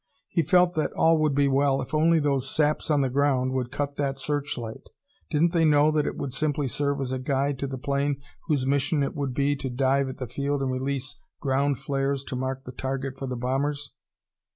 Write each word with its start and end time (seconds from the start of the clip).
He 0.29 0.41
felt 0.41 0.73
that 0.73 0.91
all 0.93 1.19
would 1.19 1.35
be 1.35 1.47
well 1.47 1.79
if 1.79 1.93
only 1.93 2.19
those 2.19 2.49
saps 2.49 2.89
on 2.89 3.01
the 3.01 3.09
ground 3.11 3.51
would 3.53 3.71
cut 3.71 3.97
that 3.97 4.17
searchlight. 4.17 4.89
Didn't 5.29 5.51
they 5.53 5.63
know 5.63 5.91
that 5.91 6.07
it 6.07 6.17
would 6.17 6.33
simply 6.33 6.67
serve 6.67 6.99
as 6.99 7.11
a 7.11 7.19
guide 7.19 7.59
to 7.59 7.67
the 7.67 7.77
plane 7.77 8.19
whose 8.47 8.65
mission 8.65 9.03
it 9.03 9.13
would 9.13 9.35
be 9.35 9.55
to 9.57 9.69
dive 9.69 10.09
at 10.09 10.17
the 10.17 10.25
field 10.25 10.63
and 10.63 10.71
release 10.71 11.19
ground 11.39 11.77
flares 11.77 12.23
to 12.23 12.35
mark 12.35 12.63
the 12.63 12.71
target 12.71 13.19
for 13.19 13.27
the 13.27 13.35
bombers? 13.37 13.93